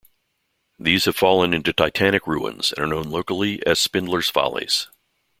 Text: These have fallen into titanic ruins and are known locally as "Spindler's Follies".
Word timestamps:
These 0.79 1.05
have 1.05 1.15
fallen 1.15 1.53
into 1.53 1.71
titanic 1.73 2.25
ruins 2.25 2.71
and 2.71 2.79
are 2.83 2.87
known 2.87 3.11
locally 3.11 3.63
as 3.67 3.77
"Spindler's 3.77 4.31
Follies". 4.31 4.87